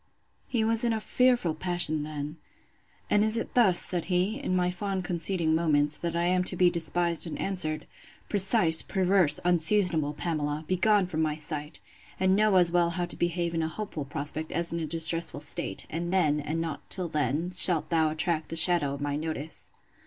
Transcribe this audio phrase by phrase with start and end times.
[0.47, 2.37] He was in a fearful passion then.
[3.07, 6.55] And is it thus, said he, in my fond conceding moments, that I am to
[6.55, 10.65] be despised and answered?—Precise, perverse, unseasonable Pamela!
[10.67, 11.79] begone from my sight!
[12.19, 15.39] and know as well how to behave in a hopeful prospect, as in a distressful
[15.39, 19.69] state; and then, and not till then, shalt thou attract the shadow of my notice.